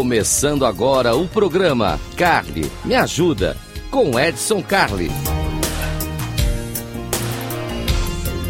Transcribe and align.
Começando 0.00 0.64
agora 0.64 1.14
o 1.14 1.28
programa 1.28 2.00
Carly 2.16 2.62
Me 2.86 2.94
Ajuda, 2.94 3.54
com 3.90 4.18
Edson 4.18 4.62
Carli. 4.62 5.08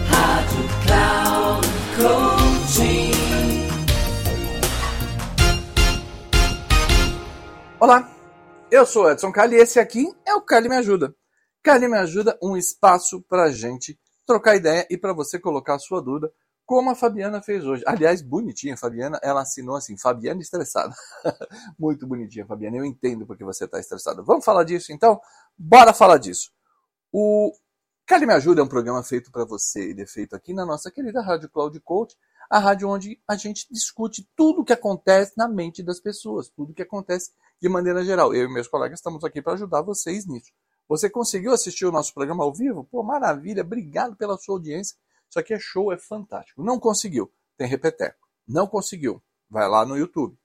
Rádio 0.07 0.68
Cloud 0.86 1.67
Coaching. 1.96 3.11
Olá, 7.80 8.09
eu 8.71 8.87
sou 8.87 9.11
Edson 9.11 9.32
Carli 9.32 9.57
e 9.57 9.59
esse 9.59 9.80
aqui 9.80 10.07
é 10.25 10.32
o 10.37 10.43
Carli 10.43 10.69
Me 10.69 10.77
Ajuda. 10.77 11.12
Carli 11.64 11.89
Me 11.89 11.98
Ajuda, 11.98 12.39
um 12.41 12.57
espaço 12.57 13.21
para 13.29 13.51
gente 13.51 13.98
trocar 14.25 14.55
ideia 14.55 14.87
e 14.89 14.96
para 14.96 15.12
você 15.12 15.37
colocar 15.37 15.75
a 15.75 15.80
sua 15.80 16.01
dúvida 16.01 16.31
como 16.71 16.89
a 16.89 16.95
Fabiana 16.95 17.43
fez 17.43 17.67
hoje. 17.67 17.83
Aliás, 17.85 18.23
bonitinha, 18.23 18.77
Fabiana, 18.77 19.19
ela 19.25 19.43
assinou 19.43 19.75
assim, 19.75 19.99
Fabiana 19.99 20.41
estressada. 20.41 20.95
Muito 21.77 22.07
bonitinha, 22.07 22.46
Fabiana. 22.46 22.77
Eu 22.77 22.85
entendo 22.85 23.27
porque 23.27 23.43
você 23.43 23.65
está 23.65 23.81
estressada. 23.81 24.23
Vamos 24.23 24.45
falar 24.45 24.63
disso 24.63 24.93
então? 24.93 25.21
Bora 25.59 25.93
falar 25.93 26.19
disso. 26.19 26.53
O 27.13 27.53
Cali 28.07 28.25
Me 28.25 28.35
Ajuda 28.35 28.61
é 28.61 28.65
um 28.65 28.69
programa 28.69 29.03
feito 29.03 29.33
para 29.33 29.45
você. 29.45 29.81
Ele 29.81 30.03
é 30.03 30.07
feito 30.07 30.37
aqui 30.37 30.55
na 30.55 30.65
nossa 30.65 30.93
querida 30.93 31.21
Rádio 31.21 31.51
Cloud 31.51 31.81
Coach, 31.81 32.17
a 32.48 32.61
rádio 32.61 32.89
onde 32.89 33.21
a 33.27 33.34
gente 33.34 33.67
discute 33.69 34.31
tudo 34.37 34.61
o 34.61 34.65
que 34.65 34.73
acontece 34.73 35.33
na 35.37 35.48
mente 35.48 35.83
das 35.83 35.98
pessoas, 35.98 36.51
tudo 36.51 36.71
o 36.71 36.73
que 36.73 36.83
acontece 36.83 37.33
de 37.61 37.69
maneira 37.69 38.05
geral. 38.05 38.33
Eu 38.33 38.48
e 38.48 38.55
meus 38.55 38.69
colegas 38.69 39.01
estamos 39.01 39.25
aqui 39.25 39.43
para 39.43 39.55
ajudar 39.55 39.83
vocês 39.83 40.25
nisso. 40.25 40.53
Você 40.89 41.11
conseguiu 41.11 41.51
assistir 41.51 41.84
o 41.84 41.91
nosso 41.91 42.15
programa 42.15 42.45
ao 42.45 42.55
vivo? 42.55 42.84
Pô, 42.84 43.03
maravilha, 43.03 43.62
obrigado 43.62 44.15
pela 44.15 44.39
sua 44.39 44.55
audiência. 44.55 44.97
Isso 45.30 45.39
aqui 45.39 45.55
é 45.55 45.58
show, 45.61 45.92
é 45.92 45.97
fantástico. 45.97 46.61
Não 46.61 46.78
conseguiu, 46.78 47.33
tem 47.56 47.69
repeteco. 47.69 48.19
Não 48.47 48.67
conseguiu, 48.67 49.23
vai 49.48 49.69
lá 49.69 49.87
no 49.87 49.97
YouTube. 49.97 50.37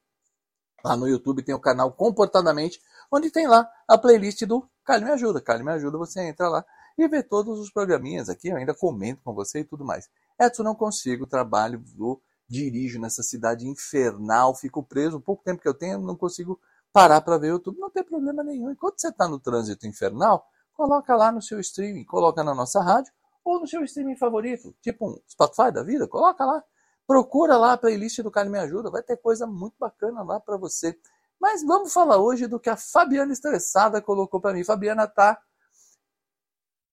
Lá 0.84 0.96
no 0.96 1.08
YouTube 1.08 1.42
tem 1.42 1.56
o 1.56 1.60
canal 1.60 1.92
Comportadamente, 1.92 2.80
onde 3.12 3.32
tem 3.32 3.48
lá 3.48 3.68
a 3.88 3.98
playlist 3.98 4.44
do 4.46 4.70
Cali 4.84 5.04
Me 5.04 5.12
Ajuda. 5.12 5.42
Cali 5.42 5.64
Me 5.64 5.72
Ajuda, 5.72 5.98
você 5.98 6.22
entra 6.22 6.48
lá 6.48 6.64
e 6.96 7.08
vê 7.08 7.24
todos 7.24 7.60
os 7.60 7.72
programinhas 7.72 8.30
aqui. 8.30 8.50
Eu 8.50 8.58
ainda 8.58 8.76
comento 8.76 9.24
com 9.24 9.34
você 9.34 9.62
e 9.62 9.64
tudo 9.64 9.84
mais. 9.84 10.08
Edson, 10.40 10.62
não 10.62 10.76
consigo, 10.76 11.26
trabalho, 11.26 11.84
vou, 11.98 12.22
dirijo 12.48 13.00
nessa 13.00 13.24
cidade 13.24 13.68
infernal, 13.68 14.54
fico 14.54 14.84
preso. 14.84 15.18
O 15.18 15.22
pouco 15.22 15.44
tempo 15.44 15.60
que 15.60 15.68
eu 15.68 15.74
tenho, 15.74 16.00
não 16.00 16.16
consigo 16.16 16.60
parar 16.94 17.22
para 17.22 17.40
ver 17.40 17.48
o 17.48 17.56
YouTube. 17.56 17.80
Não 17.80 17.90
tem 17.90 18.04
problema 18.04 18.44
nenhum. 18.44 18.70
Enquanto 18.70 19.02
você 19.02 19.10
está 19.10 19.28
no 19.28 19.40
trânsito 19.40 19.88
infernal, 19.88 20.46
coloca 20.74 21.16
lá 21.16 21.32
no 21.32 21.42
seu 21.42 21.60
streaming, 21.60 22.06
coloca 22.06 22.44
na 22.44 22.54
nossa 22.54 22.80
rádio 22.84 23.12
ou 23.46 23.60
no 23.60 23.68
seu 23.68 23.84
streaming 23.84 24.18
favorito, 24.18 24.76
tipo 24.82 25.08
um 25.08 25.22
Spotify 25.30 25.72
da 25.72 25.84
vida, 25.84 26.08
coloca 26.08 26.44
lá. 26.44 26.64
Procura 27.06 27.56
lá 27.56 27.74
a 27.74 27.78
playlist 27.78 28.20
do 28.24 28.32
Cara 28.32 28.50
Me 28.50 28.58
Ajuda, 28.58 28.90
vai 28.90 29.04
ter 29.04 29.18
coisa 29.18 29.46
muito 29.46 29.76
bacana 29.80 30.24
lá 30.24 30.40
para 30.40 30.58
você. 30.58 31.00
Mas 31.40 31.62
vamos 31.64 31.94
falar 31.94 32.18
hoje 32.18 32.48
do 32.48 32.60
que 32.60 32.70
a 32.70 32.76
Fabiana 32.76 33.32
Estressada 33.32 34.02
colocou 34.02 34.42
para 34.42 34.54
mim. 34.54 34.64
Fabiana 34.64 35.08
tá. 35.08 35.40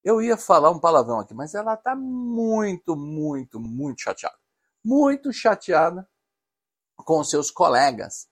Eu 0.05 0.21
ia 0.21 0.37
falar 0.37 0.71
um 0.71 0.79
palavrão 0.79 1.21
aqui, 1.21 1.33
mas 1.33 1.55
ela 1.55 1.75
tá 1.75 1.97
muito, 1.97 2.95
muito, 2.95 3.59
muito 3.59 4.03
chateada. 4.03 4.37
Muito 4.85 5.33
chateada 5.33 6.07
com 6.97 7.25
seus 7.25 7.51
colegas. 7.51 8.29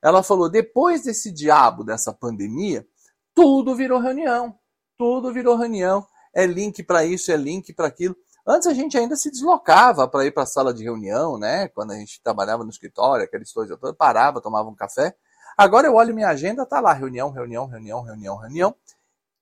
Ela 0.00 0.22
falou: 0.22 0.48
depois 0.48 1.02
desse 1.02 1.30
diabo 1.30 1.84
dessa 1.84 2.14
pandemia, 2.14 2.88
tudo 3.34 3.76
virou 3.76 4.00
reunião. 4.00 4.58
Tudo 4.96 5.30
virou 5.34 5.56
reunião 5.56 6.06
é 6.38 6.46
link 6.46 6.84
para 6.84 7.04
isso, 7.04 7.32
é 7.32 7.36
link 7.36 7.72
para 7.72 7.88
aquilo. 7.88 8.16
Antes 8.46 8.68
a 8.68 8.72
gente 8.72 8.96
ainda 8.96 9.16
se 9.16 9.28
deslocava 9.28 10.06
para 10.06 10.24
ir 10.24 10.30
para 10.30 10.44
a 10.44 10.46
sala 10.46 10.72
de 10.72 10.84
reunião, 10.84 11.36
né? 11.36 11.66
Quando 11.68 11.90
a 11.90 11.96
gente 11.96 12.22
trabalhava 12.22 12.62
no 12.62 12.70
escritório, 12.70 13.24
aquela 13.24 13.42
história 13.42 13.76
toda, 13.76 13.92
parava, 13.92 14.40
tomava 14.40 14.68
um 14.68 14.74
café. 14.74 15.16
Agora 15.56 15.88
eu 15.88 15.94
olho 15.96 16.14
minha 16.14 16.28
agenda, 16.28 16.64
tá 16.64 16.78
lá 16.78 16.92
reunião, 16.92 17.30
reunião, 17.30 17.66
reunião, 17.66 18.02
reunião, 18.02 18.36
reunião. 18.36 18.74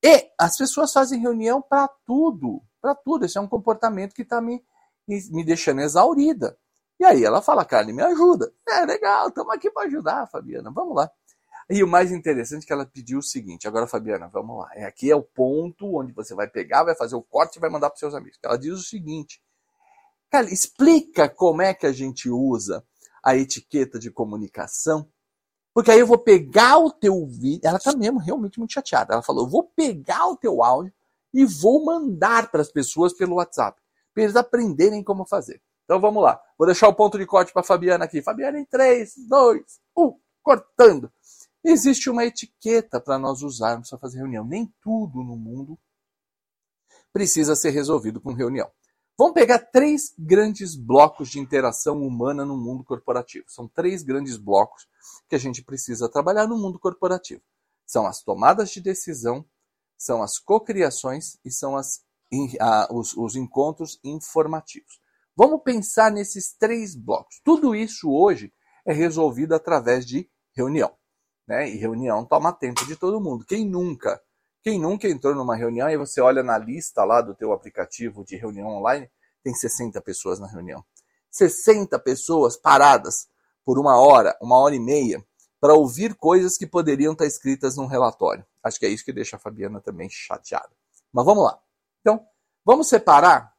E 0.02 0.26
as 0.38 0.56
pessoas 0.56 0.90
fazem 0.90 1.20
reunião 1.20 1.60
para 1.60 1.86
tudo, 2.06 2.62
para 2.80 2.94
tudo. 2.94 3.26
Esse 3.26 3.36
é 3.36 3.40
um 3.42 3.46
comportamento 3.46 4.14
que 4.14 4.22
está 4.22 4.40
me, 4.40 4.64
me 5.06 5.44
deixando 5.44 5.82
exaurida. 5.82 6.56
E 6.98 7.04
aí 7.04 7.22
ela 7.22 7.42
fala, 7.42 7.62
Carne, 7.66 7.92
me 7.92 8.02
ajuda. 8.02 8.50
É 8.66 8.86
legal, 8.86 9.28
estamos 9.28 9.54
aqui 9.54 9.70
para 9.70 9.86
ajudar, 9.86 10.26
Fabiana. 10.28 10.70
Vamos 10.70 10.96
lá. 10.96 11.10
E 11.68 11.82
o 11.82 11.86
mais 11.86 12.12
interessante 12.12 12.62
é 12.62 12.66
que 12.66 12.72
ela 12.72 12.86
pediu 12.86 13.18
o 13.18 13.22
seguinte: 13.22 13.66
agora, 13.66 13.86
Fabiana, 13.86 14.28
vamos 14.28 14.58
lá. 14.58 14.70
É, 14.74 14.84
aqui 14.84 15.10
é 15.10 15.16
o 15.16 15.22
ponto 15.22 15.98
onde 15.98 16.12
você 16.12 16.34
vai 16.34 16.48
pegar, 16.48 16.84
vai 16.84 16.94
fazer 16.94 17.16
o 17.16 17.22
corte 17.22 17.56
e 17.56 17.60
vai 17.60 17.68
mandar 17.68 17.90
para 17.90 17.98
seus 17.98 18.14
amigos. 18.14 18.38
Ela 18.42 18.56
diz 18.56 18.72
o 18.72 18.82
seguinte: 18.82 19.42
cara, 20.30 20.48
explica 20.52 21.28
como 21.28 21.62
é 21.62 21.74
que 21.74 21.86
a 21.86 21.92
gente 21.92 22.30
usa 22.30 22.84
a 23.22 23.36
etiqueta 23.36 23.98
de 23.98 24.10
comunicação. 24.10 25.08
Porque 25.74 25.90
aí 25.90 25.98
eu 25.98 26.06
vou 26.06 26.18
pegar 26.18 26.78
o 26.78 26.90
teu 26.90 27.26
vídeo. 27.26 27.68
Ela 27.68 27.78
tá 27.78 27.94
mesmo 27.94 28.18
realmente 28.18 28.58
muito 28.58 28.72
chateada. 28.72 29.14
Ela 29.14 29.22
falou: 29.22 29.44
eu 29.44 29.50
vou 29.50 29.64
pegar 29.64 30.28
o 30.28 30.36
teu 30.36 30.62
áudio 30.62 30.92
e 31.34 31.44
vou 31.44 31.84
mandar 31.84 32.50
para 32.50 32.62
as 32.62 32.70
pessoas 32.70 33.12
pelo 33.12 33.36
WhatsApp, 33.36 33.80
para 34.14 34.22
eles 34.22 34.36
aprenderem 34.36 35.02
como 35.02 35.26
fazer. 35.26 35.60
Então 35.84 36.00
vamos 36.00 36.22
lá. 36.22 36.40
Vou 36.56 36.66
deixar 36.66 36.88
o 36.88 36.94
ponto 36.94 37.18
de 37.18 37.26
corte 37.26 37.52
para 37.52 37.62
Fabiana 37.62 38.04
aqui. 38.04 38.22
Fabiana 38.22 38.58
em 38.58 38.64
3, 38.64 39.14
2, 39.28 39.62
1, 39.98 40.18
cortando. 40.42 41.12
Existe 41.68 42.08
uma 42.08 42.24
etiqueta 42.24 43.00
para 43.00 43.18
nós 43.18 43.42
usarmos 43.42 43.90
para 43.90 43.98
fazer 43.98 44.18
reunião. 44.18 44.44
Nem 44.44 44.72
tudo 44.80 45.24
no 45.24 45.36
mundo 45.36 45.76
precisa 47.12 47.56
ser 47.56 47.70
resolvido 47.70 48.20
com 48.20 48.32
reunião. 48.32 48.70
Vamos 49.18 49.34
pegar 49.34 49.58
três 49.58 50.14
grandes 50.16 50.76
blocos 50.76 51.28
de 51.28 51.40
interação 51.40 52.06
humana 52.06 52.44
no 52.44 52.56
mundo 52.56 52.84
corporativo. 52.84 53.46
São 53.48 53.66
três 53.66 54.04
grandes 54.04 54.36
blocos 54.36 54.86
que 55.28 55.34
a 55.34 55.38
gente 55.40 55.60
precisa 55.60 56.08
trabalhar 56.08 56.46
no 56.46 56.56
mundo 56.56 56.78
corporativo. 56.78 57.42
São 57.84 58.06
as 58.06 58.22
tomadas 58.22 58.70
de 58.70 58.80
decisão, 58.80 59.44
são 59.98 60.22
as 60.22 60.38
cocriações 60.38 61.36
e 61.44 61.50
são 61.50 61.76
as, 61.76 62.00
os, 62.92 63.16
os 63.16 63.34
encontros 63.34 63.98
informativos. 64.04 65.00
Vamos 65.34 65.62
pensar 65.64 66.12
nesses 66.12 66.52
três 66.56 66.94
blocos. 66.94 67.40
Tudo 67.42 67.74
isso 67.74 68.08
hoje 68.08 68.54
é 68.86 68.92
resolvido 68.92 69.52
através 69.52 70.06
de 70.06 70.30
reunião 70.54 70.96
né? 71.46 71.68
E 71.68 71.76
reunião 71.76 72.24
toma 72.24 72.52
tempo 72.52 72.84
de 72.86 72.96
todo 72.96 73.20
mundo. 73.20 73.44
Quem 73.44 73.64
nunca? 73.64 74.20
Quem 74.62 74.80
nunca 74.80 75.08
entrou 75.08 75.34
numa 75.34 75.54
reunião 75.54 75.88
e 75.88 75.96
você 75.96 76.20
olha 76.20 76.42
na 76.42 76.58
lista 76.58 77.04
lá 77.04 77.20
do 77.20 77.34
teu 77.34 77.52
aplicativo 77.52 78.24
de 78.24 78.36
reunião 78.36 78.66
online, 78.66 79.08
tem 79.42 79.54
60 79.54 80.00
pessoas 80.00 80.40
na 80.40 80.48
reunião. 80.48 80.84
60 81.30 81.98
pessoas 82.00 82.56
paradas 82.56 83.28
por 83.64 83.78
uma 83.78 83.96
hora, 83.96 84.36
uma 84.42 84.58
hora 84.58 84.74
e 84.74 84.80
meia, 84.80 85.24
para 85.60 85.74
ouvir 85.74 86.14
coisas 86.14 86.56
que 86.56 86.66
poderiam 86.66 87.12
estar 87.12 87.26
escritas 87.26 87.76
num 87.76 87.86
relatório. 87.86 88.44
Acho 88.62 88.78
que 88.78 88.86
é 88.86 88.88
isso 88.88 89.04
que 89.04 89.12
deixa 89.12 89.36
a 89.36 89.38
Fabiana 89.38 89.80
também 89.80 90.08
chateada. 90.10 90.70
Mas 91.12 91.24
vamos 91.24 91.44
lá. 91.44 91.58
Então, 92.00 92.26
vamos 92.64 92.88
separar 92.88 93.54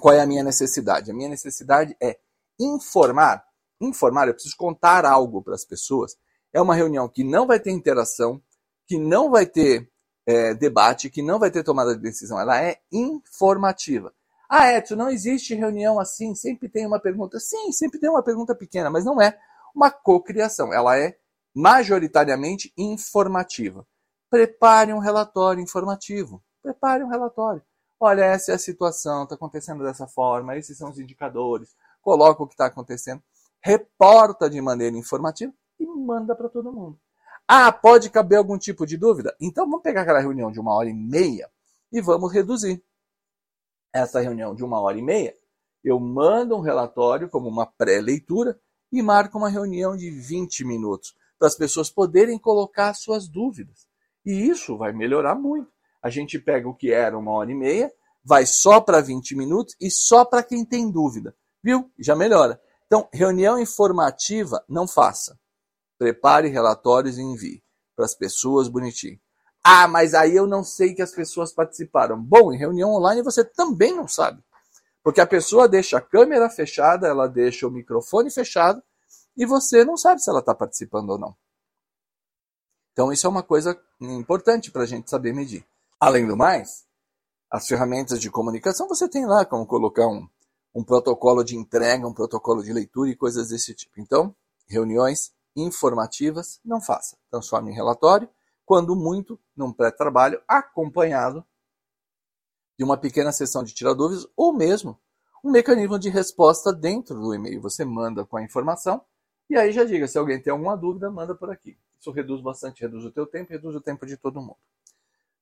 qual 0.00 0.14
é 0.14 0.20
a 0.20 0.26
minha 0.26 0.42
necessidade. 0.42 1.10
A 1.10 1.14
minha 1.14 1.28
necessidade 1.28 1.96
é 2.00 2.18
informar. 2.58 3.44
Informar, 3.80 4.28
eu 4.28 4.34
preciso 4.34 4.56
contar 4.56 5.04
algo 5.04 5.42
para 5.42 5.54
as 5.54 5.64
pessoas 5.64 6.16
é 6.52 6.60
uma 6.60 6.74
reunião 6.74 7.08
que 7.08 7.24
não 7.24 7.46
vai 7.46 7.58
ter 7.58 7.70
interação, 7.70 8.40
que 8.86 8.98
não 8.98 9.30
vai 9.30 9.46
ter 9.46 9.90
é, 10.26 10.54
debate, 10.54 11.10
que 11.10 11.22
não 11.22 11.38
vai 11.38 11.50
ter 11.50 11.64
tomada 11.64 11.94
de 11.94 12.02
decisão. 12.02 12.38
Ela 12.38 12.62
é 12.62 12.78
informativa. 12.92 14.12
Ah, 14.48 14.70
Edson, 14.72 14.96
não 14.96 15.08
existe 15.08 15.54
reunião 15.54 15.98
assim, 15.98 16.34
sempre 16.34 16.68
tem 16.68 16.86
uma 16.86 17.00
pergunta. 17.00 17.40
Sim, 17.40 17.72
sempre 17.72 17.98
tem 17.98 18.10
uma 18.10 18.22
pergunta 18.22 18.54
pequena, 18.54 18.90
mas 18.90 19.04
não 19.04 19.20
é 19.20 19.38
uma 19.74 19.90
cocriação. 19.90 20.72
Ela 20.72 20.98
é 20.98 21.16
majoritariamente 21.54 22.72
informativa. 22.76 23.86
Prepare 24.30 24.92
um 24.92 24.98
relatório 24.98 25.62
informativo. 25.62 26.42
Prepare 26.62 27.02
um 27.02 27.08
relatório. 27.08 27.62
Olha, 27.98 28.24
essa 28.24 28.52
é 28.52 28.54
a 28.54 28.58
situação, 28.58 29.22
está 29.22 29.36
acontecendo 29.36 29.84
dessa 29.84 30.06
forma, 30.06 30.56
esses 30.56 30.76
são 30.76 30.90
os 30.90 30.98
indicadores. 30.98 31.70
Coloca 32.00 32.42
o 32.42 32.46
que 32.46 32.54
está 32.54 32.66
acontecendo. 32.66 33.22
Reporta 33.62 34.50
de 34.50 34.60
maneira 34.60 34.96
informativa 34.96 35.52
manda 36.02 36.34
para 36.34 36.48
todo 36.48 36.72
mundo. 36.72 36.98
Ah, 37.46 37.72
pode 37.72 38.10
caber 38.10 38.38
algum 38.38 38.58
tipo 38.58 38.86
de 38.86 38.96
dúvida? 38.96 39.34
Então 39.40 39.66
vamos 39.66 39.82
pegar 39.82 40.02
aquela 40.02 40.20
reunião 40.20 40.50
de 40.50 40.60
uma 40.60 40.74
hora 40.74 40.88
e 40.88 40.94
meia 40.94 41.50
e 41.92 42.00
vamos 42.00 42.32
reduzir. 42.32 42.82
Essa 43.92 44.20
reunião 44.20 44.54
de 44.54 44.64
uma 44.64 44.80
hora 44.80 44.98
e 44.98 45.02
meia, 45.02 45.34
eu 45.84 45.98
mando 46.00 46.56
um 46.56 46.60
relatório 46.60 47.28
como 47.28 47.48
uma 47.48 47.66
pré-leitura 47.66 48.58
e 48.90 49.02
marco 49.02 49.38
uma 49.38 49.48
reunião 49.48 49.96
de 49.96 50.10
20 50.10 50.64
minutos 50.64 51.14
para 51.38 51.48
as 51.48 51.56
pessoas 51.56 51.90
poderem 51.90 52.38
colocar 52.38 52.94
suas 52.94 53.28
dúvidas. 53.28 53.86
E 54.24 54.32
isso 54.48 54.76
vai 54.76 54.92
melhorar 54.92 55.34
muito. 55.34 55.70
A 56.02 56.08
gente 56.08 56.38
pega 56.38 56.68
o 56.68 56.74
que 56.74 56.92
era 56.92 57.18
uma 57.18 57.32
hora 57.32 57.50
e 57.50 57.54
meia, 57.54 57.92
vai 58.24 58.46
só 58.46 58.80
para 58.80 59.00
20 59.00 59.34
minutos 59.36 59.74
e 59.80 59.90
só 59.90 60.24
para 60.24 60.42
quem 60.42 60.64
tem 60.64 60.90
dúvida. 60.90 61.34
Viu? 61.62 61.90
Já 61.98 62.14
melhora. 62.14 62.60
Então, 62.86 63.08
reunião 63.12 63.58
informativa, 63.58 64.64
não 64.68 64.86
faça. 64.86 65.38
Prepare 66.02 66.48
relatórios 66.48 67.16
e 67.16 67.22
envie 67.22 67.62
para 67.94 68.04
as 68.04 68.12
pessoas 68.12 68.66
bonitinho. 68.66 69.20
Ah, 69.62 69.86
mas 69.86 70.14
aí 70.14 70.34
eu 70.34 70.48
não 70.48 70.64
sei 70.64 70.96
que 70.96 71.00
as 71.00 71.12
pessoas 71.12 71.52
participaram. 71.52 72.20
Bom, 72.20 72.52
em 72.52 72.58
reunião 72.58 72.90
online 72.90 73.22
você 73.22 73.44
também 73.44 73.94
não 73.94 74.08
sabe. 74.08 74.42
Porque 75.00 75.20
a 75.20 75.26
pessoa 75.28 75.68
deixa 75.68 75.98
a 75.98 76.00
câmera 76.00 76.50
fechada, 76.50 77.06
ela 77.06 77.28
deixa 77.28 77.68
o 77.68 77.70
microfone 77.70 78.32
fechado 78.32 78.82
e 79.36 79.46
você 79.46 79.84
não 79.84 79.96
sabe 79.96 80.20
se 80.20 80.28
ela 80.28 80.40
está 80.40 80.52
participando 80.52 81.10
ou 81.10 81.18
não. 81.20 81.36
Então, 82.92 83.12
isso 83.12 83.24
é 83.28 83.30
uma 83.30 83.44
coisa 83.44 83.80
importante 84.00 84.72
para 84.72 84.82
a 84.82 84.86
gente 84.86 85.08
saber 85.08 85.32
medir. 85.32 85.64
Além 86.00 86.26
do 86.26 86.36
mais, 86.36 86.84
as 87.48 87.68
ferramentas 87.68 88.20
de 88.20 88.28
comunicação 88.28 88.88
você 88.88 89.08
tem 89.08 89.24
lá 89.24 89.44
como 89.44 89.64
colocar 89.66 90.08
um, 90.08 90.28
um 90.74 90.82
protocolo 90.82 91.44
de 91.44 91.56
entrega, 91.56 92.08
um 92.08 92.12
protocolo 92.12 92.60
de 92.60 92.72
leitura 92.72 93.08
e 93.08 93.14
coisas 93.14 93.50
desse 93.50 93.72
tipo. 93.72 94.00
Então, 94.00 94.34
reuniões 94.66 95.32
informativas 95.54 96.60
não 96.64 96.80
faça. 96.80 97.16
Transforme 97.30 97.70
em 97.70 97.74
relatório, 97.74 98.28
quando 98.64 98.96
muito, 98.96 99.38
num 99.56 99.72
pré-trabalho 99.72 100.40
acompanhado 100.46 101.44
de 102.78 102.84
uma 102.84 102.96
pequena 102.96 103.32
sessão 103.32 103.62
de 103.62 103.74
tirar 103.74 103.94
dúvidas 103.94 104.26
ou 104.36 104.52
mesmo 104.52 104.98
um 105.44 105.50
mecanismo 105.50 105.98
de 105.98 106.08
resposta 106.08 106.72
dentro 106.72 107.14
do 107.20 107.34
e-mail. 107.34 107.60
Você 107.60 107.84
manda 107.84 108.24
com 108.24 108.36
a 108.36 108.42
informação 108.42 109.04
e 109.50 109.56
aí 109.56 109.72
já 109.72 109.84
diga, 109.84 110.08
se 110.08 110.16
alguém 110.16 110.40
tem 110.40 110.50
alguma 110.50 110.76
dúvida, 110.76 111.10
manda 111.10 111.34
por 111.34 111.50
aqui. 111.50 111.76
Isso 111.98 112.10
reduz 112.10 112.40
bastante, 112.40 112.80
reduz 112.80 113.04
o 113.04 113.10
teu 113.10 113.26
tempo, 113.26 113.52
reduz 113.52 113.74
o 113.74 113.80
tempo 113.80 114.06
de 114.06 114.16
todo 114.16 114.40
mundo. 114.40 114.56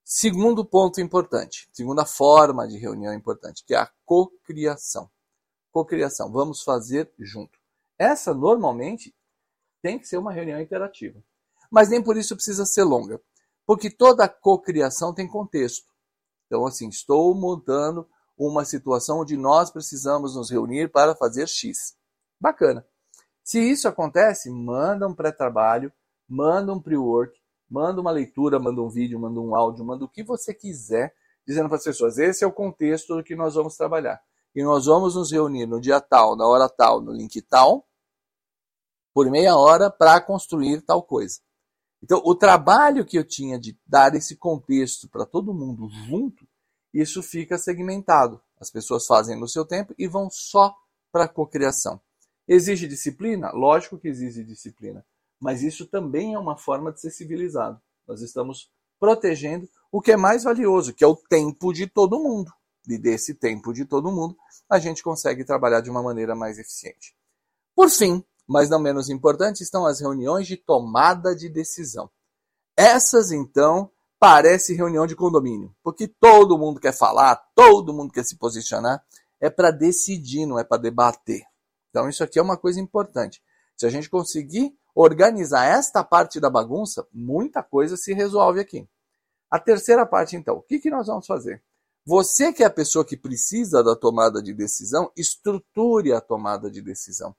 Segundo 0.02 0.64
ponto 0.64 1.00
importante, 1.00 1.68
segunda 1.72 2.04
forma 2.04 2.66
de 2.66 2.76
reunião 2.78 3.14
importante, 3.14 3.64
que 3.64 3.74
é 3.74 3.78
a 3.78 3.90
cocriação. 4.04 5.08
Cocriação, 5.70 6.32
vamos 6.32 6.62
fazer 6.62 7.12
junto. 7.18 7.58
Essa 7.96 8.34
normalmente 8.34 9.14
tem 9.82 9.98
que 9.98 10.06
ser 10.06 10.18
uma 10.18 10.32
reunião 10.32 10.60
interativa. 10.60 11.22
Mas 11.70 11.88
nem 11.88 12.02
por 12.02 12.16
isso 12.16 12.34
precisa 12.34 12.66
ser 12.66 12.84
longa, 12.84 13.20
porque 13.66 13.90
toda 13.90 14.28
cocriação 14.28 15.14
tem 15.14 15.28
contexto. 15.28 15.90
Então, 16.46 16.66
assim, 16.66 16.88
estou 16.88 17.34
montando 17.34 18.08
uma 18.36 18.64
situação 18.64 19.20
onde 19.20 19.36
nós 19.36 19.70
precisamos 19.70 20.34
nos 20.34 20.50
reunir 20.50 20.90
para 20.90 21.14
fazer 21.14 21.46
X. 21.46 21.94
Bacana. 22.40 22.84
Se 23.44 23.60
isso 23.60 23.86
acontece, 23.86 24.50
manda 24.50 25.06
um 25.06 25.14
pré-trabalho, 25.14 25.92
manda 26.28 26.72
um 26.72 26.80
pre-work, 26.80 27.38
manda 27.68 28.00
uma 28.00 28.10
leitura, 28.10 28.58
manda 28.58 28.80
um 28.80 28.88
vídeo, 28.88 29.20
manda 29.20 29.38
um 29.38 29.54
áudio, 29.54 29.84
manda 29.84 30.04
o 30.04 30.08
que 30.08 30.22
você 30.22 30.54
quiser, 30.54 31.14
dizendo 31.46 31.68
para 31.68 31.76
as 31.76 31.84
pessoas: 31.84 32.18
esse 32.18 32.42
é 32.42 32.46
o 32.46 32.52
contexto 32.52 33.14
do 33.14 33.22
que 33.22 33.36
nós 33.36 33.54
vamos 33.54 33.76
trabalhar. 33.76 34.20
E 34.54 34.62
nós 34.62 34.86
vamos 34.86 35.14
nos 35.14 35.30
reunir 35.30 35.66
no 35.66 35.80
dia 35.80 36.00
tal, 36.00 36.34
na 36.34 36.46
hora 36.46 36.68
tal, 36.68 37.00
no 37.00 37.12
link 37.12 37.40
tal, 37.42 37.86
por 39.12 39.30
meia 39.30 39.56
hora 39.56 39.90
para 39.90 40.20
construir 40.20 40.82
tal 40.82 41.02
coisa. 41.02 41.40
Então, 42.02 42.22
o 42.24 42.34
trabalho 42.34 43.04
que 43.04 43.18
eu 43.18 43.24
tinha 43.24 43.58
de 43.58 43.78
dar 43.86 44.14
esse 44.14 44.36
contexto 44.36 45.08
para 45.08 45.26
todo 45.26 45.54
mundo 45.54 45.88
junto, 46.06 46.46
isso 46.94 47.22
fica 47.22 47.58
segmentado. 47.58 48.40
As 48.58 48.70
pessoas 48.70 49.06
fazem 49.06 49.38
no 49.38 49.48
seu 49.48 49.64
tempo 49.64 49.94
e 49.98 50.08
vão 50.08 50.28
só 50.30 50.74
para 51.12 51.24
a 51.24 51.28
cocriação. 51.28 52.00
Exige 52.48 52.88
disciplina? 52.88 53.50
Lógico 53.52 53.98
que 53.98 54.08
exige 54.08 54.42
disciplina. 54.42 55.04
Mas 55.38 55.62
isso 55.62 55.86
também 55.86 56.34
é 56.34 56.38
uma 56.38 56.56
forma 56.56 56.92
de 56.92 57.00
ser 57.00 57.10
civilizado. 57.10 57.80
Nós 58.06 58.22
estamos 58.22 58.70
protegendo 58.98 59.68
o 59.90 60.00
que 60.00 60.12
é 60.12 60.16
mais 60.16 60.44
valioso, 60.44 60.92
que 60.92 61.04
é 61.04 61.06
o 61.06 61.16
tempo 61.16 61.72
de 61.72 61.86
todo 61.86 62.18
mundo. 62.18 62.52
E 62.88 62.98
desse 62.98 63.34
tempo 63.34 63.72
de 63.72 63.84
todo 63.84 64.10
mundo, 64.10 64.36
a 64.68 64.78
gente 64.78 65.02
consegue 65.02 65.44
trabalhar 65.44 65.80
de 65.80 65.90
uma 65.90 66.02
maneira 66.02 66.34
mais 66.34 66.58
eficiente. 66.58 67.14
Por 67.74 67.88
fim, 67.88 68.24
mas 68.50 68.68
não 68.68 68.80
menos 68.80 69.08
importante, 69.08 69.62
estão 69.62 69.86
as 69.86 70.00
reuniões 70.00 70.44
de 70.44 70.56
tomada 70.56 71.36
de 71.36 71.48
decisão. 71.48 72.10
Essas, 72.76 73.30
então, 73.30 73.92
parece 74.18 74.74
reunião 74.74 75.06
de 75.06 75.14
condomínio, 75.14 75.72
porque 75.84 76.08
todo 76.08 76.58
mundo 76.58 76.80
quer 76.80 76.92
falar, 76.92 77.36
todo 77.54 77.94
mundo 77.94 78.12
quer 78.12 78.24
se 78.24 78.36
posicionar, 78.36 79.04
é 79.40 79.48
para 79.48 79.70
decidir, 79.70 80.46
não 80.46 80.58
é 80.58 80.64
para 80.64 80.82
debater. 80.82 81.44
Então, 81.90 82.08
isso 82.08 82.24
aqui 82.24 82.40
é 82.40 82.42
uma 82.42 82.56
coisa 82.56 82.80
importante. 82.80 83.40
Se 83.76 83.86
a 83.86 83.88
gente 83.88 84.10
conseguir 84.10 84.76
organizar 84.96 85.66
esta 85.66 86.02
parte 86.02 86.40
da 86.40 86.50
bagunça, 86.50 87.06
muita 87.12 87.62
coisa 87.62 87.96
se 87.96 88.12
resolve 88.12 88.58
aqui. 88.58 88.84
A 89.48 89.60
terceira 89.60 90.04
parte, 90.04 90.34
então, 90.34 90.56
o 90.56 90.62
que, 90.62 90.80
que 90.80 90.90
nós 90.90 91.06
vamos 91.06 91.24
fazer? 91.24 91.62
Você 92.04 92.52
que 92.52 92.64
é 92.64 92.66
a 92.66 92.70
pessoa 92.70 93.04
que 93.04 93.16
precisa 93.16 93.80
da 93.80 93.94
tomada 93.94 94.42
de 94.42 94.52
decisão, 94.52 95.12
estruture 95.16 96.12
a 96.12 96.20
tomada 96.20 96.68
de 96.68 96.82
decisão 96.82 97.32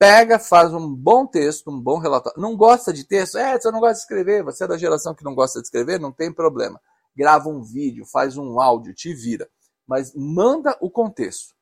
pega, 0.00 0.38
faz 0.38 0.72
um 0.72 0.96
bom 0.96 1.26
texto, 1.26 1.70
um 1.70 1.78
bom 1.78 1.98
relatório. 1.98 2.40
Não 2.40 2.56
gosta 2.56 2.90
de 2.90 3.04
texto? 3.04 3.36
É, 3.36 3.60
você 3.60 3.70
não 3.70 3.80
gosta 3.80 3.96
de 3.96 4.00
escrever, 4.00 4.42
você 4.42 4.64
é 4.64 4.66
da 4.66 4.78
geração 4.78 5.14
que 5.14 5.22
não 5.22 5.34
gosta 5.34 5.60
de 5.60 5.66
escrever, 5.66 6.00
não 6.00 6.10
tem 6.10 6.32
problema. 6.32 6.80
Grava 7.14 7.50
um 7.50 7.62
vídeo, 7.62 8.06
faz 8.06 8.38
um 8.38 8.58
áudio, 8.58 8.94
te 8.94 9.12
vira. 9.12 9.46
Mas 9.86 10.14
manda 10.14 10.74
o 10.80 10.90
contexto. 10.90 11.54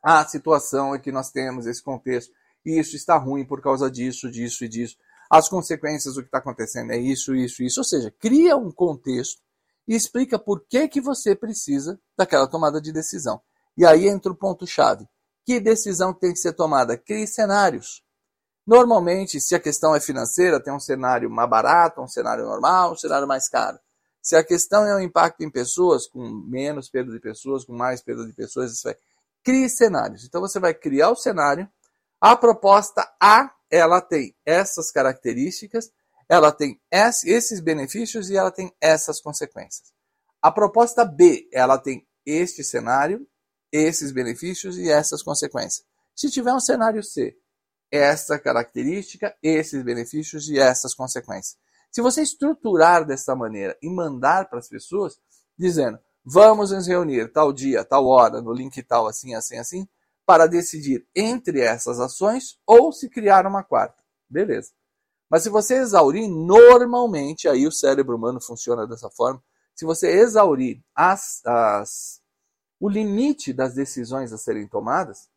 Ah, 0.00 0.20
a 0.20 0.28
situação 0.28 0.94
é 0.94 1.00
que 1.00 1.10
nós 1.10 1.32
temos 1.32 1.66
esse 1.66 1.82
contexto, 1.82 2.32
e 2.64 2.78
isso 2.78 2.94
está 2.94 3.16
ruim 3.16 3.44
por 3.44 3.60
causa 3.60 3.90
disso, 3.90 4.30
disso 4.30 4.64
e 4.64 4.68
disso. 4.68 4.96
As 5.28 5.48
consequências 5.48 6.14
do 6.14 6.22
que 6.22 6.28
está 6.28 6.38
acontecendo 6.38 6.92
é 6.92 6.98
isso, 6.98 7.34
isso, 7.34 7.64
isso. 7.64 7.80
Ou 7.80 7.84
seja, 7.84 8.14
cria 8.20 8.56
um 8.56 8.70
contexto 8.70 9.42
e 9.88 9.96
explica 9.96 10.38
por 10.38 10.64
que, 10.68 10.86
que 10.86 11.00
você 11.00 11.34
precisa 11.34 12.00
daquela 12.16 12.46
tomada 12.46 12.80
de 12.80 12.92
decisão. 12.92 13.42
E 13.76 13.84
aí 13.84 14.06
entra 14.06 14.30
o 14.30 14.36
ponto-chave 14.36 15.08
que 15.44 15.60
decisão 15.60 16.12
tem 16.12 16.32
que 16.32 16.38
ser 16.38 16.52
tomada? 16.52 16.96
Crie 16.96 17.26
cenários. 17.26 18.02
Normalmente, 18.66 19.40
se 19.40 19.54
a 19.54 19.60
questão 19.60 19.94
é 19.94 20.00
financeira, 20.00 20.62
tem 20.62 20.72
um 20.72 20.80
cenário 20.80 21.28
mais 21.30 21.48
barato, 21.50 22.00
um 22.00 22.08
cenário 22.08 22.44
normal, 22.44 22.92
um 22.92 22.96
cenário 22.96 23.26
mais 23.26 23.48
caro. 23.48 23.78
Se 24.22 24.36
a 24.36 24.44
questão 24.44 24.84
é 24.84 24.94
o 24.94 25.00
impacto 25.00 25.42
em 25.42 25.50
pessoas, 25.50 26.06
com 26.06 26.22
menos 26.46 26.90
perda 26.90 27.10
de 27.10 27.20
pessoas, 27.20 27.64
com 27.64 27.72
mais 27.72 28.02
perda 28.02 28.26
de 28.26 28.32
pessoas, 28.32 28.72
isso 28.72 28.82
vai. 28.84 28.96
Crie 29.42 29.68
cenários. 29.70 30.24
Então 30.24 30.40
você 30.40 30.60
vai 30.60 30.74
criar 30.74 31.10
o 31.10 31.16
cenário. 31.16 31.68
A 32.20 32.36
proposta 32.36 33.02
A, 33.18 33.50
ela 33.70 34.00
tem 34.00 34.36
essas 34.44 34.90
características, 34.90 35.90
ela 36.28 36.52
tem 36.52 36.78
esses 36.92 37.60
benefícios 37.60 38.28
e 38.28 38.36
ela 38.36 38.50
tem 38.50 38.72
essas 38.80 39.20
consequências. 39.20 39.90
A 40.42 40.52
proposta 40.52 41.04
B, 41.04 41.48
ela 41.52 41.78
tem 41.78 42.06
este 42.24 42.62
cenário, 42.62 43.26
esses 43.72 44.12
benefícios 44.12 44.76
e 44.78 44.90
essas 44.90 45.22
consequências. 45.22 45.84
Se 46.14 46.30
tiver 46.30 46.52
um 46.52 46.60
cenário 46.60 47.02
C, 47.02 47.36
essa 47.90 48.38
característica, 48.38 49.34
esses 49.42 49.82
benefícios 49.82 50.48
e 50.48 50.58
essas 50.58 50.94
consequências. 50.94 51.56
Se 51.90 52.00
você 52.00 52.22
estruturar 52.22 53.04
dessa 53.04 53.34
maneira 53.34 53.76
e 53.82 53.90
mandar 53.90 54.48
para 54.48 54.60
as 54.60 54.68
pessoas, 54.68 55.18
dizendo, 55.58 55.98
vamos 56.24 56.70
nos 56.70 56.86
reunir 56.86 57.32
tal 57.32 57.52
dia, 57.52 57.84
tal 57.84 58.06
hora, 58.06 58.40
no 58.40 58.52
link 58.52 58.80
tal, 58.82 59.06
assim, 59.06 59.34
assim, 59.34 59.58
assim, 59.58 59.88
para 60.24 60.46
decidir 60.46 61.04
entre 61.14 61.60
essas 61.60 61.98
ações 61.98 62.58
ou 62.64 62.92
se 62.92 63.08
criar 63.08 63.46
uma 63.46 63.64
quarta. 63.64 64.00
Beleza. 64.28 64.70
Mas 65.28 65.42
se 65.42 65.48
você 65.48 65.76
exaurir, 65.76 66.28
normalmente, 66.28 67.48
aí 67.48 67.66
o 67.66 67.72
cérebro 67.72 68.16
humano 68.16 68.40
funciona 68.40 68.86
dessa 68.86 69.10
forma, 69.10 69.42
se 69.74 69.84
você 69.84 70.08
exaurir 70.08 70.82
as, 70.94 71.40
as 71.44 72.19
o 72.80 72.88
limite 72.88 73.52
das 73.52 73.74
decisões 73.74 74.32
a 74.32 74.38
serem 74.38 74.66
tomadas, 74.66 75.28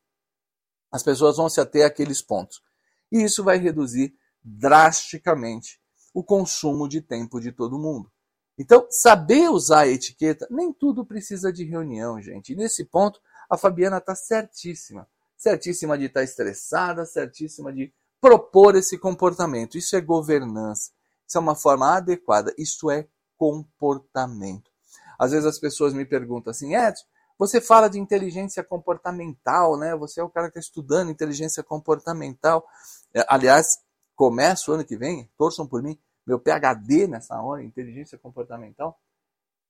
as 0.90 1.04
pessoas 1.04 1.36
vão 1.36 1.50
se 1.50 1.60
ater 1.60 1.86
àqueles 1.86 2.22
pontos. 2.22 2.64
E 3.12 3.22
isso 3.22 3.44
vai 3.44 3.58
reduzir 3.58 4.16
drasticamente 4.42 5.82
o 6.14 6.24
consumo 6.24 6.88
de 6.88 7.02
tempo 7.02 7.40
de 7.40 7.52
todo 7.52 7.78
mundo. 7.78 8.10
Então, 8.58 8.88
saber 8.90 9.50
usar 9.50 9.82
a 9.82 9.88
etiqueta, 9.88 10.48
nem 10.50 10.72
tudo 10.72 11.06
precisa 11.06 11.52
de 11.52 11.64
reunião, 11.64 12.22
gente. 12.22 12.54
E 12.54 12.56
nesse 12.56 12.86
ponto, 12.86 13.20
a 13.50 13.58
Fabiana 13.58 13.98
está 13.98 14.16
certíssima. 14.16 15.08
Certíssima 15.36 15.98
de 15.98 16.06
estar 16.06 16.22
tá 16.22 16.24
estressada, 16.24 17.06
certíssima 17.06 17.74
de 17.74 17.92
propor 18.22 18.76
esse 18.76 18.98
comportamento. 18.98 19.78
Isso 19.78 19.96
é 19.96 20.02
governança. 20.02 20.92
Isso 21.28 21.38
é 21.38 21.42
uma 21.42 21.56
forma 21.56 21.98
adequada. 21.98 22.54
Isso 22.58 22.90
é 22.92 23.08
comportamento. 23.36 24.72
Às 25.18 25.32
vezes 25.32 25.46
as 25.46 25.60
pessoas 25.60 25.94
me 25.94 26.06
perguntam 26.06 26.52
assim, 26.52 26.76
Edson, 26.76 27.06
você 27.38 27.60
fala 27.60 27.90
de 27.90 28.00
inteligência 28.00 28.63
comportamental, 28.63 29.78
né? 29.78 29.96
Você 29.96 30.20
é 30.22 30.24
o 30.24 30.30
cara 30.30 30.48
que 30.52 30.60
está 30.60 30.60
estudando 30.60 31.12
inteligência 31.12 31.63
comportamental. 31.63 32.66
É, 33.13 33.25
aliás, 33.28 33.80
começo 34.16 34.72
o 34.72 34.75
ano 34.75 34.86
que 34.86 34.96
vem, 34.96 35.30
torçam 35.38 35.68
por 35.68 35.82
mim, 35.82 36.00
meu 36.25 36.40
PhD 36.40 37.08
nessa 37.08 37.42
hora, 37.42 37.63
inteligência 37.63 38.18
comportamental. 38.18 39.00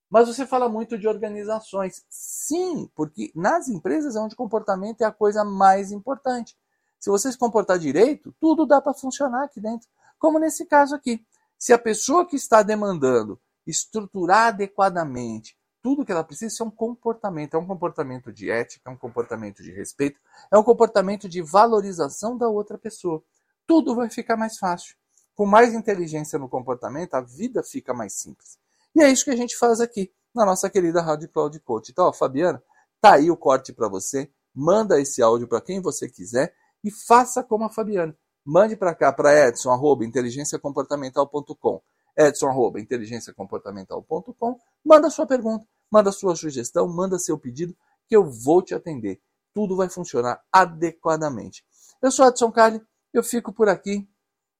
Mas 0.10 0.28
você 0.28 0.46
fala 0.46 0.70
muito 0.70 0.98
de 0.98 1.08
organizações. 1.08 2.06
Sim, 2.10 2.88
porque 2.94 3.32
nas 3.34 3.68
empresas 3.68 4.16
é 4.16 4.20
onde 4.20 4.36
o 4.36 4.38
comportamento 4.38 5.02
é 5.02 5.06
a 5.06 5.12
coisa 5.12 5.44
mais 5.44 5.92
importante. 5.92 6.56
Se 7.00 7.10
você 7.10 7.32
se 7.32 7.38
comportar 7.38 7.80
direito, 7.80 8.34
tudo 8.40 8.66
dá 8.66 8.80
para 8.80 8.94
funcionar 8.94 9.46
aqui 9.46 9.60
dentro. 9.60 9.90
Como 10.20 10.38
nesse 10.40 10.66
caso 10.66 10.96
aqui. 10.96 11.26
Se 11.58 11.74
a 11.74 11.80
pessoa 11.80 12.28
que 12.28 12.36
está 12.36 12.62
demandando 12.62 13.42
estruturar 13.66 14.48
adequadamente 14.48 15.58
tudo 15.84 16.04
que 16.06 16.12
ela 16.14 16.24
precisa 16.24 16.64
é 16.64 16.66
um 16.66 16.72
comportamento, 16.72 17.56
é 17.56 17.58
um 17.60 17.68
comportamento 17.68 18.32
de 18.32 18.50
ética, 18.50 18.90
é 18.90 18.94
um 18.94 18.96
comportamento 18.96 19.62
de 19.62 19.70
respeito, 19.70 20.18
é 20.50 20.58
um 20.58 20.64
comportamento 20.64 21.28
de 21.28 21.42
valorização 21.42 22.38
da 22.38 22.48
outra 22.48 22.78
pessoa. 22.78 23.22
Tudo 23.68 23.94
vai 23.94 24.10
ficar 24.10 24.38
mais 24.38 24.58
fácil. 24.58 24.96
Com 25.36 25.46
mais 25.46 25.74
inteligência 25.74 26.40
no 26.40 26.48
comportamento, 26.48 27.16
a 27.16 27.22
vida 27.22 27.62
fica 27.62 27.94
mais 27.94 28.14
simples. 28.14 28.58
E 28.96 29.04
é 29.04 29.12
isso 29.12 29.26
que 29.26 29.32
a 29.32 29.36
gente 29.36 29.58
faz 29.58 29.82
aqui 29.82 30.10
na 30.34 30.46
nossa 30.46 30.70
querida 30.70 31.02
Rádio 31.02 31.28
Cloud 31.28 31.60
Coach. 31.60 31.92
Então, 31.92 32.06
ó, 32.06 32.14
Fabiana, 32.14 32.64
tá 33.02 33.16
aí 33.16 33.30
o 33.30 33.36
corte 33.36 33.74
para 33.74 33.90
você. 33.90 34.32
Manda 34.56 35.02
esse 35.02 35.22
áudio 35.22 35.50
para 35.50 35.60
quem 35.60 35.82
você 35.82 36.08
quiser 36.08 36.56
e 36.82 36.90
faça 36.90 37.44
como 37.44 37.66
a 37.66 37.70
Fabiana. 37.70 38.16
Mande 38.46 38.78
para 38.78 38.96
cá, 38.96 39.12
para 39.12 39.50
edson.inteligenciacomportamental.com 39.50 41.82
edson.inteligenciacomportamental.com 42.16 44.60
Manda 44.86 45.10
sua 45.10 45.26
pergunta, 45.26 45.66
manda 45.94 46.12
sua 46.12 46.36
sugestão, 46.36 46.88
manda 46.88 47.20
seu 47.20 47.38
pedido, 47.38 47.78
que 48.08 48.16
eu 48.16 48.26
vou 48.26 48.64
te 48.64 48.74
atender. 48.74 49.22
Tudo 49.54 49.76
vai 49.76 49.88
funcionar 49.88 50.42
adequadamente. 50.52 51.64
Eu 52.02 52.10
sou 52.10 52.28
Edson 52.28 52.52
Carli, 52.52 52.82
eu 53.14 53.24
fico 53.24 53.54
por 53.54 53.70
aqui. 53.70 54.10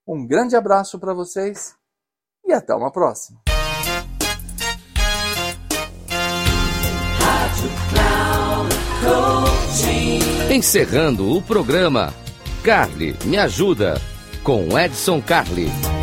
Um 0.06 0.28
grande 0.28 0.56
abraço 0.56 1.00
para 1.00 1.12
vocês 1.12 1.76
e 2.46 2.54
até 2.54 2.76
uma 2.76 2.92
próxima. 2.92 3.42
Encerrando 10.52 11.36
o 11.36 11.42
programa, 11.42 12.14
Carly 12.64 13.18
Me 13.26 13.40
Ajuda, 13.40 13.96
com 14.44 14.78
Edson 14.78 15.20
Carli. 15.20 16.03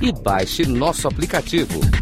e 0.00 0.12
baixe 0.12 0.66
nosso 0.66 1.06
aplicativo. 1.06 1.99